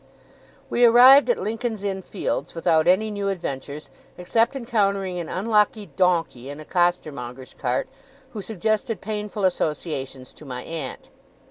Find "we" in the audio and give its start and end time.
0.67-0.83